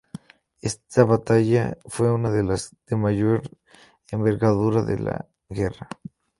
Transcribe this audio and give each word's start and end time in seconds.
Esta 0.61 1.03
batalla 1.05 1.77
fue 1.85 2.11
una 2.11 2.31
de 2.31 2.43
las 2.43 2.75
de 2.87 2.95
mayor 2.95 3.43
envergadura 4.09 4.79
en 4.91 5.05
la 5.05 5.27
guerra. 5.47 5.87